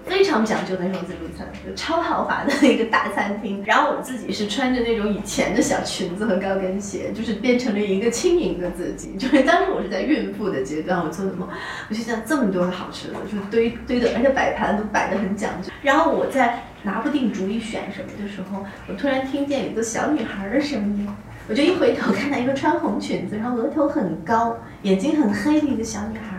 [0.06, 3.63] 非常讲究的那种自助餐，就超豪华的那个大餐厅。
[3.65, 9.15] 然后我自己是穿着那种以前的小裙子和高跟鞋，就是变成了一个轻盈的自己。
[9.18, 11.50] 就是当时我是在孕妇的阶段，我做的梦，
[11.89, 15.70] 我就想这么多好吃的，就堆堆的，而且摆盘都摆的很讲究。
[15.82, 21.08] 然后我在拿不定主意选什么的时候，我突然听见一个小女孩的声音，
[21.50, 26.38] 我就一回头看到一个穿红裙子，然后额头很高、眼睛很黑的一个小女孩。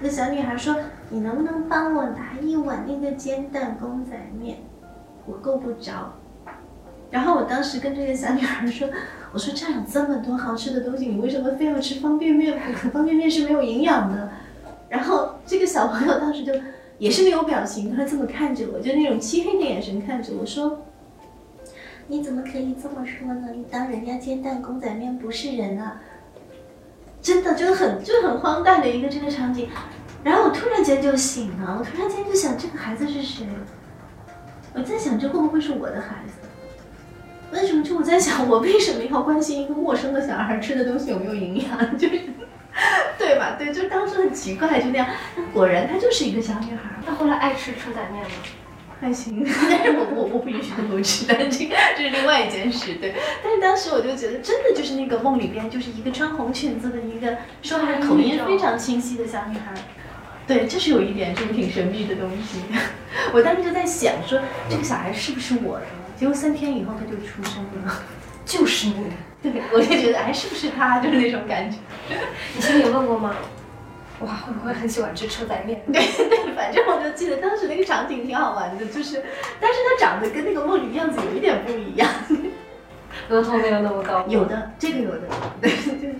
[0.00, 0.76] 那小女孩说
[1.10, 4.58] ：“你能不能帮我拿一碗那个煎蛋公仔面？
[5.26, 6.14] 我够不着。”
[7.10, 8.88] 然后我当时跟这个小女孩说
[9.32, 12.58] ：“我说这儿有这么多好吃的东西，你为什么非要吃方便面？
[12.92, 14.30] 方便面是没有营养的。”
[14.90, 16.52] 然后这个小朋友当时就
[16.98, 20.82] 也是没有表情，他这么看着我，就那种漆黑的眼神看着我说
[22.08, 23.50] ：“你怎么可以这么说呢？
[23.54, 26.00] 你当人家煎蛋公仔面不是人啊？”
[27.22, 29.68] 真的就很就很荒诞的一个这个场景，
[30.26, 33.46] 然后我突然间就醒了，我突然间就想这个孩子是谁？
[34.74, 36.48] 我在想这会不会是我的孩子？
[37.52, 37.80] 为什么？
[37.84, 41.78] 就我在想我为什么要关心一个陌生的小孩吃的东西有没有营养？
[41.96, 42.20] 就是
[43.16, 43.54] 对吧？
[43.56, 45.06] 对，就当时很奇怪，就那样。
[45.54, 47.00] 果然她就是一个小女孩。
[47.06, 48.30] 她后来爱吃车仔面吗？
[49.00, 53.14] 还行，但是我我我不允许他多吃，但 这这是另外一件事，对。
[53.44, 59.72] 但是当时我就觉得，真的就是那个梦里边，就是一个穿红裙子的一个说话口音非常清晰的小女孩，
[60.46, 62.62] 对，就是有一点这种挺神秘的东西。
[63.32, 65.86] 我当时就在想，说这个小孩是不是我的？
[66.16, 68.02] 结果三天以后他就出生了，
[68.44, 68.94] 就是你。
[69.42, 71.00] 对，我就觉得，哎，是不是他？
[71.00, 71.76] 就是那种感觉。
[72.54, 73.34] 你心里有问过吗？
[74.20, 75.82] 哇，会不会很喜欢吃车仔面？
[75.92, 79.22] 对 对，反正我就记得当时那个场景挺好玩的，就是，
[79.60, 82.08] 但是他长得跟那个梦里样子有一点不一样，
[83.28, 84.24] 额头没有那么高。
[84.26, 85.28] 有的，这个有的，
[85.60, 86.14] 对对。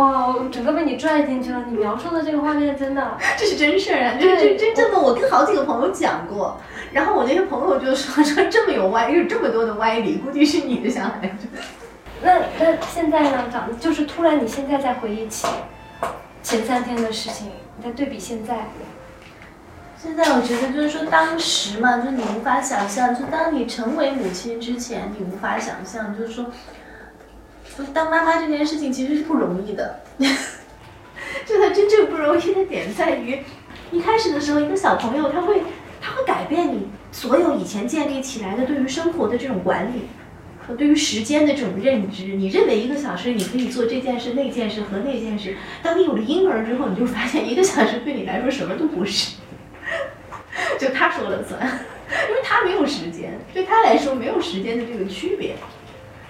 [0.00, 6.58] 哇，我整个被你拽进去了，你描述的这个画面真的， 这是真事儿啊，这这真正的，我跟好几个朋友讲过，
[6.92, 11.46] 然后我那些朋友就说 说这么有歪，有这么多的歪理，估计是你的小孩子。
[12.22, 13.48] 那那现在呢？
[13.50, 15.46] 长就是突然，你现在在回忆起
[16.42, 18.68] 前三天的事情，你在对比现在。
[20.02, 26.50] 现在我觉得就是说，当时嘛，就你无法想象，就当你成为母亲之前，你无法想象，就是说，就
[27.94, 30.00] 当妈妈这件事情其实是不容易的。
[31.46, 33.40] 就它真正不容易的点在于，
[33.90, 35.62] 一开始的时候，一个小朋友他会
[36.00, 40.02] 他会改变你所有以前建立起来的对于生活的这种管理。
[40.68, 45.56] 和对于时间的这种认知，你认为一个小时你可以做这件事、那件事和那件事。
[45.82, 49.36] 当你有了婴儿之后，你就发现一个小时对你来说什么都不是，
[50.78, 51.60] 就他说了算，
[52.28, 55.56] 因为他没有时间，对他来说没有时间的这个区别。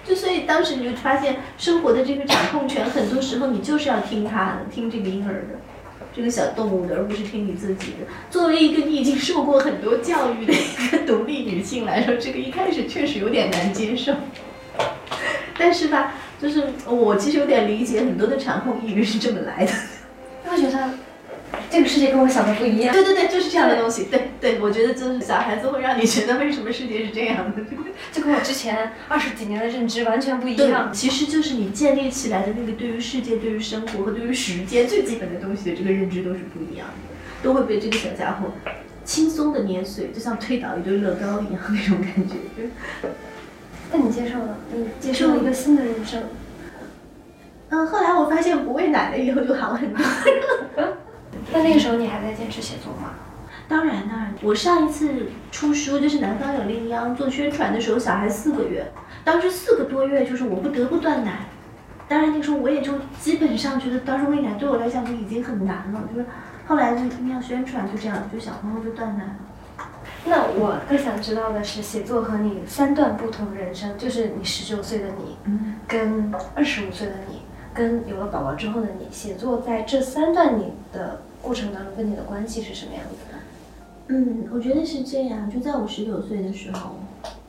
[0.07, 5.59] 就所以当时你就发现，生活的这个掌控权，很多时候你就是要听他的，听这个婴儿的。
[6.13, 7.99] 这个小动物的，而不是听你自己的。
[8.29, 14.13] 作为一个你已经受过很多教育的一个独立女性来说，这个一开始确实有点难接受。
[15.57, 19.71] 但是吧，就是我其实有点理解很多的产后抑郁是这么来的。
[20.51, 20.89] 我觉得
[21.69, 22.93] 这个世界跟我想的不一样。
[22.93, 24.03] 对对对，就是这样的东西。
[24.11, 27.61] 对对，我觉得就是小孩子会让你觉得为什么世界是这样的，
[28.11, 30.91] 就跟我之前二十几年的认知完全不一样。
[30.91, 38.51] 其实就是你建立起来的那个对于世界、对于生活和对于时间最基本的东西的这个认知都是不一样的，都会被这个小家伙
[39.05, 42.33] 轻松的捏碎，就像推倒一堆乐高一样那种感觉。
[43.91, 44.57] 那你接受了？
[44.73, 46.23] 你接受了一个新的人生。
[47.69, 50.03] 嗯，后来我发现不喂奶了以后就好很多。
[51.53, 53.13] 那那个时候你还在坚持写作吗？
[53.71, 58.85] 当然当然，我上一次出书就是《南方有令央》做宣传的时候，小孩四个月，
[59.23, 61.45] 当时四个多月就是我不得不断奶。
[62.09, 66.03] 当然那个时候我也就基本上觉得，当时喂奶对我来讲就已经很难了。
[66.13, 66.25] 就是
[66.67, 67.03] 后来就
[67.33, 69.35] 要宣传，就这样，就小朋友就断奶了。
[70.25, 75.37] 那我更想知道的是，写作和你三段不同人生，就是你十九岁的你，
[75.87, 77.43] 跟二十五岁的你。
[77.73, 83.39] 跟有了宝宝之后的你，写作在这三段你的过程当中，跟你的关系是什么样子的？
[84.07, 85.49] 嗯，我觉得是这样。
[85.49, 86.99] 就在我十九岁的时候，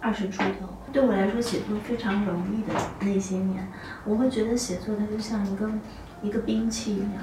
[0.01, 3.67] 二十出头，对我来说写作非常容易的那些年，
[4.05, 5.71] 我会觉得写作它就像一个
[6.23, 7.23] 一个兵器一样，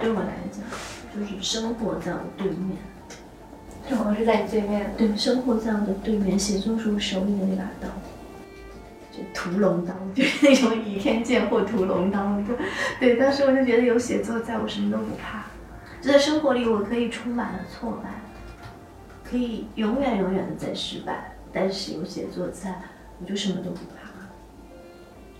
[0.00, 0.62] 对我来讲，
[1.14, 2.76] 就是生活在我对面。
[3.88, 4.94] 生活是在你对面。
[4.96, 7.88] 对，生活在我的对面，写作是我手里的那把刀。
[9.12, 12.36] 就屠龙刀， 就是那种倚天剑或屠龙刀。
[12.98, 15.44] 对，当时我就觉得有写作在我什么都不怕。
[16.00, 18.10] 就在生活里，我可以充满了挫败，
[19.24, 22.82] 可以永远永远的在失败，但是有写作在，
[23.20, 24.04] 我就什么都不怕。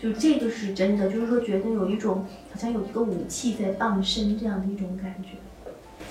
[0.01, 5.37] 就这个是真的，就是说觉得有一种好像有一个武器在傍身这样的一种感觉，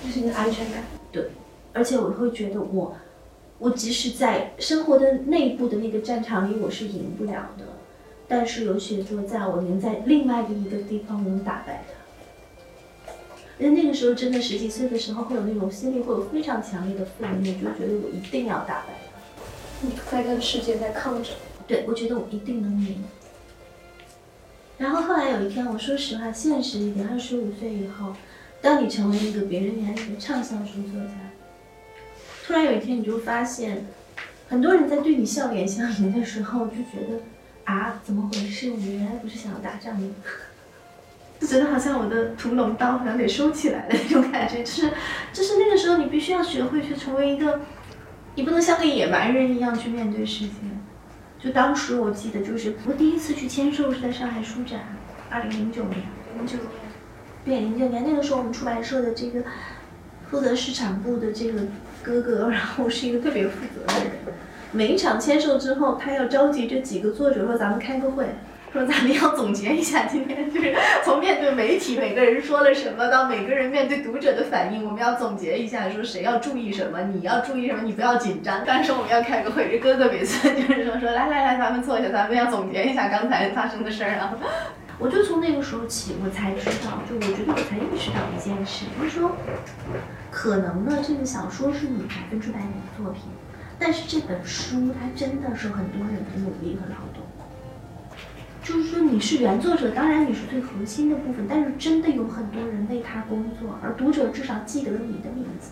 [0.03, 0.83] 就是你的安全感。
[1.11, 1.29] 对，
[1.73, 2.95] 而且我会觉得我。
[3.59, 7.63] 我即使在生活的内部的那个战场里，我是赢不了的，
[8.27, 12.02] 但是有写作在，我能在另外的一个地方能打败他。
[13.63, 19.21] 因为那个时候真的十几岁的时候，会有那种心里会有非常强烈的负面，就觉得我一定要打败他。
[19.79, 21.31] 你在跟世界在抗争。
[21.65, 23.01] 对，我觉得我一定能赢。
[24.77, 28.13] 然后后来有一天，我说实话，现实一点，二十五岁以后，
[28.61, 31.11] 当你成为一个别人眼里的畅销书作家。
[32.45, 33.85] 突然有一天，你就发现，
[34.49, 37.21] 很多人在对你笑脸相迎的时候，就觉得
[37.63, 38.71] 啊，怎么回事？
[38.71, 40.07] 我们原来不是想要打仗的，
[41.45, 44.63] 觉得好像我的屠龙刀好像得收起来的那种感觉。
[44.63, 44.89] 就是，
[45.31, 47.61] 就是那个时候，你必须要学会去成为一个，
[48.35, 50.53] 你不能像个野蛮人一样去面对世界。
[51.39, 54.79] 就当时我记得，就是我第一次去签售是在上海书展，
[55.29, 55.97] 二零零九年，
[56.37, 56.69] 零九年，
[57.45, 59.43] 对，零九年那个时候，我们出版社的这个
[60.29, 61.59] 负责市场部的这个。
[62.05, 64.11] 哥哥，然后是一个特别负责的人。
[64.73, 68.25] 每一场签售之后，他要召集这几个作者说：“咱们开个会，
[68.73, 78.63] 说咱们要总结一下今天就是从面对媒体每个人说了什么，到每个人面对读者的反应，我们要总结一下，说谁要注意什么，你要注意什么，你不要紧张。
[78.65, 84.35] 但是我们要开个会，这哥哥每次就是说说来来来，咱们坐下，咱们要总结一下刚才发生的事儿啊。”
[84.97, 89.35] 我就从那个时候起，我才知道，就我觉得我才意识到一件事，就是说，
[90.31, 93.21] 可能呢，这个小说是你百分之百你的作品，
[93.77, 97.12] 但是这本书它真的是很多人的努力和劳动。
[98.63, 105.71] 就是说你是原作者，当然你是最核心的部分，但是真的有很多人为他工作，而读者至少记得你的名字。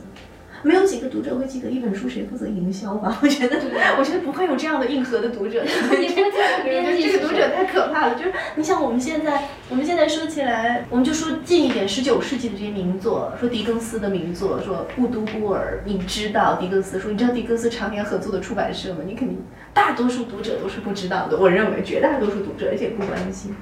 [0.64, 3.18] 没有几个读者会记得一本书谁负责营销吧？
[3.24, 3.58] 我觉得，
[3.98, 5.64] 我觉得不会有这样的硬核的读者。
[5.66, 6.22] 你不
[7.02, 8.16] 这个读者太可怕了。
[8.16, 17.00] 就是你像我们现在，我们现在说起来，我们就说近一点，十九世纪的这些名作，说狄更斯的名作，说《雾都孤儿》，你知道狄更斯？
[17.00, 19.00] 说你知道狄更斯常年合作的出版社吗？
[19.06, 19.44] 你肯定
[19.74, 21.38] 大多数读者都是不知道的。
[21.38, 23.56] 我认为绝大多数读者而且不关心。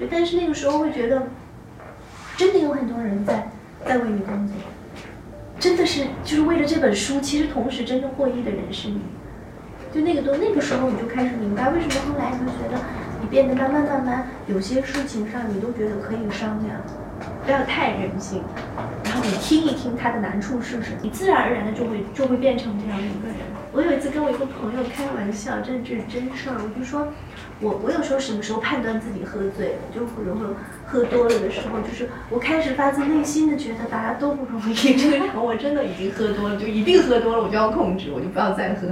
[0.00, 1.28] 就但是那个时候会觉得，
[2.36, 3.50] 真的有很多人在
[3.84, 4.54] 在为你工作。
[5.58, 9.00] 真的是就是为了这本书，其实同时真正获益的人是你。
[9.94, 12.78] 就那个多那个时候，你就开始明白为什么后来你会觉得
[13.22, 16.76] 你变得慢慢慢慢有些事情上你都觉得可以商量，
[17.44, 18.42] 不要太任性。
[19.04, 23.36] 然后你听一听他的难处是什么，你自然而然的就会就会变成这样的一个人。
[23.72, 27.08] 我有一次跟我一个朋友开玩笑，这这是真事儿，我就说。
[27.60, 30.54] 我我有时候什么时候判断自己喝醉了，就或者说
[30.86, 34.74] 喝多了的时候，就是我开始发自内心的觉得大家都不容易。
[34.74, 38.88] 这个时候我真的已经喝多了，就一定喝多了，我就要控制，我就不要再喝。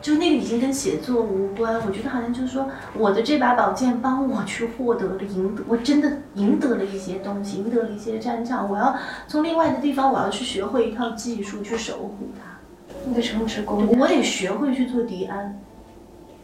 [0.00, 8.70] 就那个已经跟写作无关，我觉得好像就是说我的这把宝剑帮我去获得了赢得，我真的赢得了一些东西，赢得了一些战场。
[8.70, 8.96] 我要
[9.26, 12.58] 从另外的地方，我要去学会一套技术去守护它。
[13.04, 15.60] 你的城池攻，我得学会去做迪安。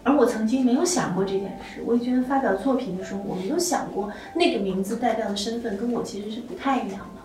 [0.04, 7.22] 而我曾经没有想过这件事，我也觉得发表作品的时候，我没有想过那个名字代表的身份跟我其实是不太一样的。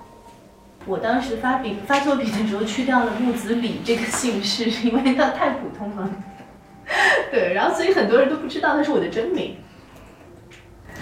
[0.85, 6.09] 我当时发笔发作品的时候，去掉了木子李这个姓氏，因为它太普通了。
[7.29, 9.57] 对，然后所以很多人都不知道那是我的真名。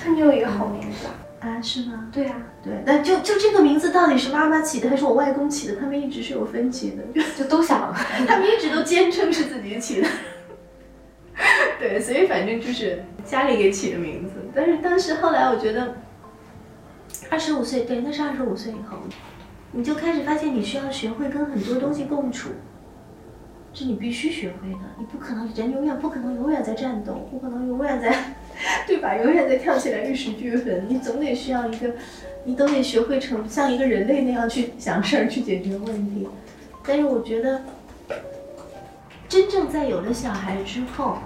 [0.03, 1.07] 那你有一个好名字
[1.39, 1.61] 啊？
[1.61, 2.09] 是吗？
[2.11, 2.73] 对啊，对。
[2.85, 5.75] 那就就这个名字到底是妈妈起的还是我外公起的？
[5.75, 7.93] 他们一直是有分歧的，就都想，
[8.27, 10.07] 他们一直都坚称是自己起的。
[11.87, 14.33] 对，所以反正就是家里给起的名字。
[14.53, 15.95] 但是当时后来我觉得，
[17.29, 18.97] 二十五岁，对，那是二十五岁以后，
[19.71, 22.49] 你就开始发现你需要学会跟很多东西共处，
[23.73, 24.79] 是你必须学会的。
[24.99, 28.35] 你不可能，人永远不可能永远在战斗，不可能永远在，
[28.85, 29.15] 对吧？
[29.15, 30.87] 永远在跳起来玉石俱焚。
[30.89, 31.93] 你总得需要一个，
[32.43, 36.27] 你都得学会成像一个人类那样去想事儿，去解决问题。
[36.85, 37.61] 但是我觉得。
[39.29, 41.17] 真正在有了小孩之后，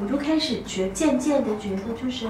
[0.00, 2.28] 我就开始觉渐渐的觉得，就是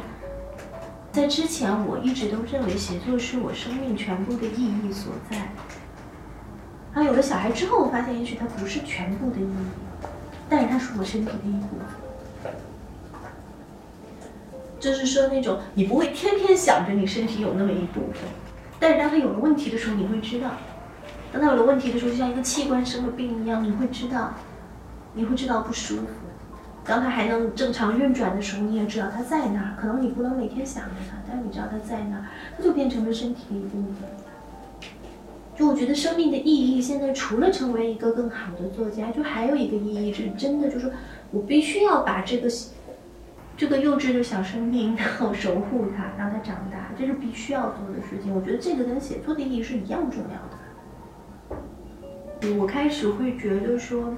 [1.11, 5.37] 在之前我一直都认为写作是我生命全部的意义所在。
[6.95, 9.67] 然后有了小孩之后，我发现也许它不是全部的意义，
[10.49, 11.77] 但是它是我身体的一部
[12.43, 12.53] 分。
[14.79, 18.23] 就是说那种你不会天天想着你身体有那么一部分，
[18.79, 20.51] 但是当它有了问题的时候，你会知道。
[21.33, 24.35] 当它有了问题的时候，就像一个器官生了病一样，你会知道。
[25.19, 26.09] 你会知道不舒服，
[26.87, 29.75] 当它还能正常运转的时候，你也知道它在那儿。
[29.77, 32.27] 可能你不能每天想着它，但是你知道它在那儿，
[32.57, 34.09] 它就变成了身体的一部分。
[35.57, 40.93] 就我觉得生命的意义，现在除了成为一个更好的作家，就还有一个意义是真的，就是
[41.33, 42.49] 我必须要把这个
[43.57, 48.33] 这个幼稚的小生命，然后守护它，让它长大，这是必须要做的事情。
[48.33, 50.39] 我觉得这个跟写作的意义是一样重要
[52.49, 52.55] 的。
[52.61, 54.15] 我开始会觉得说。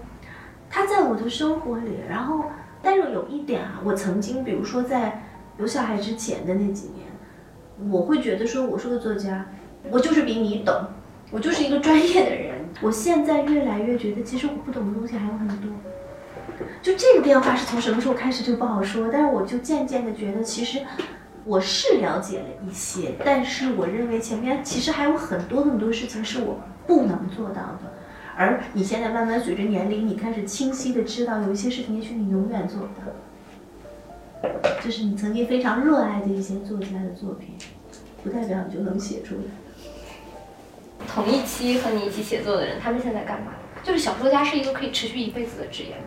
[0.70, 2.44] 他在我的生活里，然后，
[2.82, 5.22] 但是有一点啊，我曾经，比如说在
[5.58, 7.06] 有小孩之前的那几年，
[7.90, 9.46] 我会觉得说我是个作家，
[9.90, 10.74] 我就是比你懂，
[11.30, 12.54] 我就是一个专业的人。
[12.80, 15.70] 我现在越来越觉得，其实我不懂的东西还有很多。
[16.82, 20.80] 就这个变化是从什么时候开始就不好说，但是我就渐渐的觉得，其实
[21.44, 27.97] 我是了解了一些，但是我认为前面其实还有很多很多事情是我不能做到的。
[28.38, 37.56] 而你现在慢慢随着年龄，你开始清晰的知道，有一些事情也许你永远做不到，就是你曾经非常热爱的一些作家的作品，
[38.22, 39.40] 不代表你就能写出来。
[41.12, 43.54] 同一期和你一起写作的人，他们现在干嘛？
[43.82, 46.04] 就是小说家是一个可以持续一辈子的职业吗？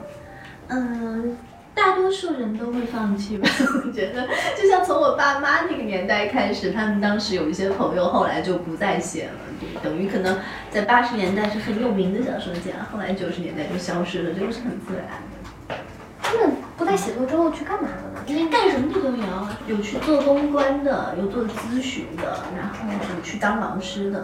[0.69, 1.36] 嗯。
[1.74, 3.49] 大多数人都会放弃吧，
[3.86, 9.34] 我 觉得，就像从我爸妈那个年代开始，他们当时有一些朋友后来就不再写了，
[9.82, 10.38] 等于可能
[10.69, 15.76] 在八十年代是很有名的小说家，后来九十年代就消失了，这个是很自然的。
[16.22, 18.22] 他们不再写作之后去干嘛了呢？
[18.28, 22.76] 因为干什么的都有，有去做公关的，有做咨询的，然后
[23.15, 24.24] 有去当老师的，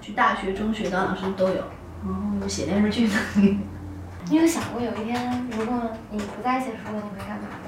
[0.00, 1.64] 去大学、中学当老师都有，
[2.04, 3.14] 然后写电视剧的。
[4.30, 7.58] 你有想过有一天，如果你不再写书了，你会干嘛吗？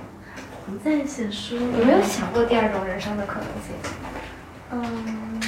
[0.67, 3.75] 不再写书，有没有想过第二种人生的可能性？
[4.73, 5.41] 嗯，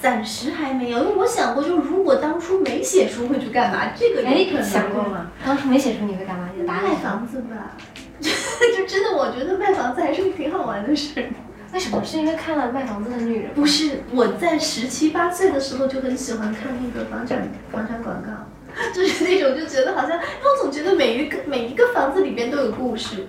[0.00, 3.92] 暂时还没有，因为我想过，就如果当初没写书会去干嘛？
[3.94, 5.30] 这个哎，想过吗？
[5.44, 6.48] 当初没写书你会干嘛？
[6.56, 7.76] 你卖房子吧。
[8.20, 11.28] 就真的，我觉得卖房子还是个挺好玩的事。
[11.72, 12.02] 为什么？
[12.02, 13.52] 是因为看了卖房子的女人？
[13.54, 18.30] 不是，我在十七八岁的时候就很喜欢看那个房产房产广告。
[18.94, 23.26] 就是那种就觉得好像，我总觉得每一个每一个房子里边都有故事。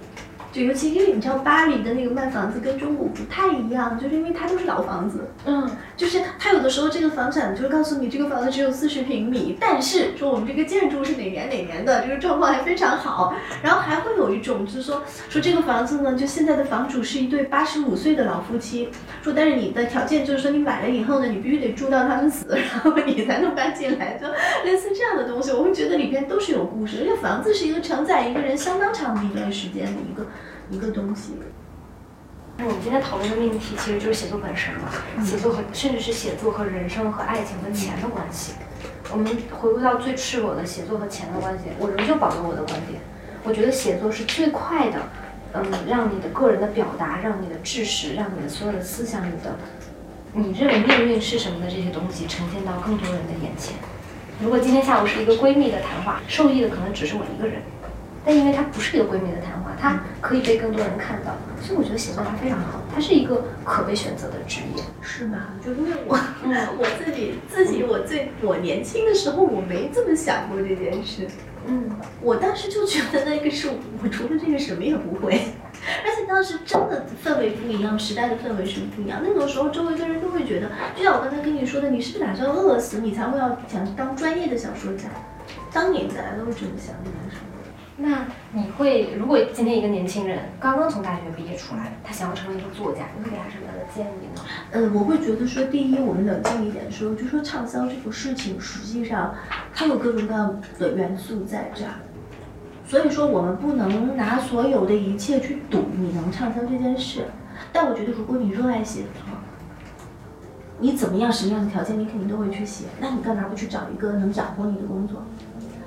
[0.55, 18.87] 就尤其因为你知道巴黎的那个卖房子跟中国不太一样，就是因为它都是老房子，嗯，就是它有的时候这个房产就是告诉你这个房子只有四十平米，但是说我们这个建筑是哪年哪年的，这个状况还非常好，然后还会有一种就是说说这个房子呢，就现在的房主是一对八十五岁的老夫妻，
[19.21, 24.25] 说但是你的条件就是说你买了以后呢，你必须得住到他们死， 然后你才能搬进来，就
[24.63, 30.25] 类似这样的东西，我会觉得里边都是有故事，而且房子是一个承载一个人相当长的一段时间的一个。
[30.69, 31.33] 一个东西。
[32.57, 34.89] 那我们今天讨论的命题其实就是写作本身嘛，
[35.23, 38.53] 写作和甚至是写作和人生和爱情和钱的关系。
[39.11, 43.01] 我们回归到最赤裸的写作和钱的关系，我仍旧保留我的观点。
[43.43, 44.99] 我觉得写作是最快的，
[45.53, 49.55] 嗯，让你的个人的表达，让你的知识，让你的所有的思想，你的
[50.33, 53.75] 你认为命运是什么的这些东西呈现到更多人的眼前。
[54.41, 57.61] 如果今天下午是一个闺蜜的谈话，受益的可能只是我一个人。
[58.25, 64.83] 但因为它不是一个闺蜜的谈话，它可以被更多人看到，所以我觉得写作家非常好，它是一个可被选择的职业。
[65.01, 65.37] 是吗？
[65.63, 66.17] 就因为我，
[66.77, 71.27] 我自己自己，我最我年轻的时候，我没这么想过这件事。
[71.67, 71.89] 嗯，
[72.21, 75.33] 我当时就觉得那个是我除了这个什么也不会，
[76.03, 79.21] 而且当时真的氛围不一样，时代的氛围是不一样。
[79.23, 85.05] 那种时候，周围的人都会觉得，就像我刚才跟你说的，你是不是打算饿死，你才会要想当专业的小说家？
[85.73, 87.54] 当年大家都是这么想的，时候。
[87.97, 94.41] 那你会，如果今天一个年轻人刚刚从大学毕业出来，他想要成为一个作家，你会给他什么样的建议呢？
[94.71, 99.33] 呃，我会觉得说，第一，我们冷静一点说，就说畅销这个事情，实际上
[99.73, 101.93] 它有各种各样的元素在这儿，
[102.85, 107.27] 所以说我们不能拿所有的一切去赌你能畅销这件事。
[107.71, 109.37] 但我觉得，如果你热爱写作，
[110.79, 112.87] 你怎么样什么样的条件，你肯定都会去写。
[112.99, 115.23] 那你干嘛不去找一个能养活你的工作？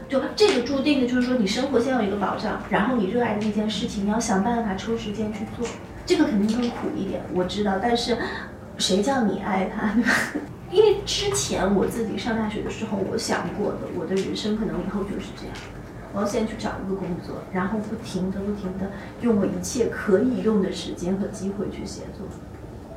[0.08, 5.68] 就这个注定的就是说，你生活先有一个保障，然后你热爱的那件事情，你要想办法抽时间去做。
[6.06, 7.74] 这个肯定更苦一点，我知道。
[7.82, 8.16] 但是，
[8.78, 10.04] 谁叫你爱他呢？
[10.70, 15.54] 因为之前我自己上大学的时候，我想过的，我的人生可能以后就是这样。
[16.14, 18.90] 我要先去找一个工作，然后不停的、不停的
[19.20, 22.26] 用我一切可以用的时间和机会去写作。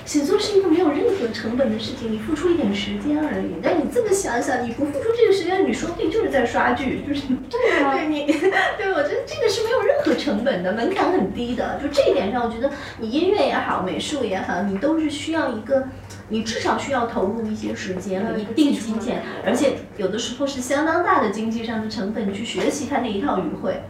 [0.06, 3.56] 写作是一个没有任何成本的事情，你付出一点时间而已。
[3.62, 8.26] 但你这么想想，你不付出这个时间，你说不定就是在刷剧，就是对啊， 对你，
[8.78, 11.80] 对我觉得这个是没有任何成本的，门槛很低的。
[11.82, 15.88] 就这一点上，我觉得你音乐也好，美术也好，你都是需要一个，
[16.30, 23.82] 你至少需要投入一些时间和一定金钱，而且有的时候是相当大的经济上的成本去学习他那一套语汇。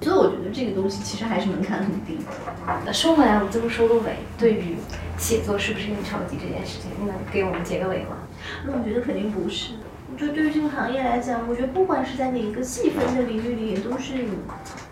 [0.00, 2.16] 所以我觉得这个东西其实还是门槛很低。
[2.86, 4.76] 那说回来，我们最后收个尾，对于
[5.18, 8.16] 写作是不是印钞机这件事情，你能给我们结个尾吗？
[8.64, 9.74] 那我觉得肯定不是。
[10.16, 14.14] 就对于这个行业来讲，我觉得不管是在哪一个细分的领域里，也都是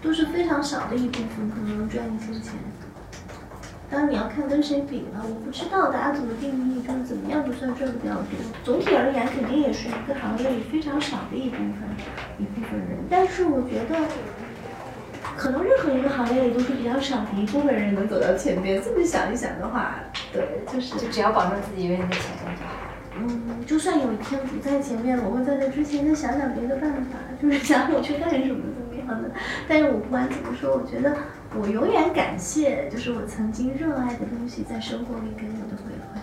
[0.03, 2.53] 都是非常少的一部分可能赚一些钱。
[3.89, 8.25] 当然你要看跟谁比了，我不知道大家怎么定义，就是怎么样就算赚的比较多。
[8.65, 11.73] 总体而言，肯定也是一个行业里非常少的一部分
[12.39, 12.99] 一部分人。
[13.09, 14.05] 但是我觉得。
[15.37, 18.81] 可能任何一个行业里都是比较少的一部分人能走到前面。
[18.83, 19.97] 这么想一想的话，
[20.33, 22.73] 对，就是就只要保证自己永远在前面就好。
[23.19, 29.31] 嗯，就算有一天不在前面了，我会在这之前再想想别的办法，就是 想我去干什么怎么样的。
[29.67, 31.17] 但是我不管怎么说，我觉得
[31.59, 36.21] 我永远感谢，就是我曾经热爱的东西在生活里给我的回馈。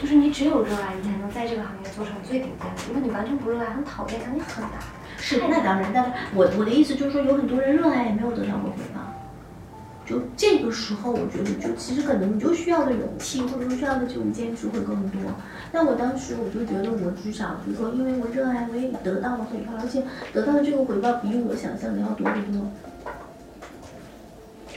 [0.00, 2.82] 就是你只有热爱，你才能在这个行业做成最顶尖的。
[2.86, 4.70] 如果你完全不热爱，很讨厌，肯定很难。
[5.16, 9.07] 是，那当然，但我我的意思就是说，有很多人热爱也没有得到过回报。
[10.08, 15.20] 就这个时候，我觉得就其实可能你就需要的勇气，或者说需要的这种坚持会更多。
[15.70, 20.02] 但我当时我就觉得，我至少就是说，因为我热爱，我也得到了回报，而且
[20.32, 22.66] 得到的这个回报比我想象的要多得多。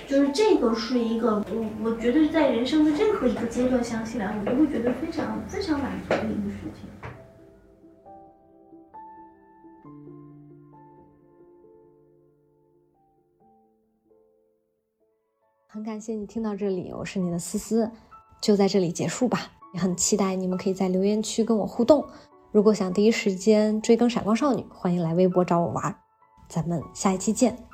[0.06, 6.91] 就是这个是一个，我我觉得在人生的任何一个阶段想起来，我都会觉得非常非常满足的一个事情。
[15.74, 17.90] 很感谢你听到这里，我是你的思思，
[18.42, 19.54] 就在这里结束吧。
[19.74, 22.06] 也很期待你们可以在留言区跟我互动。
[22.52, 25.96] 如果想第一时间追更《闪光少女》，欢迎来微博找我玩。
[26.50, 27.71] 咱们下一期见。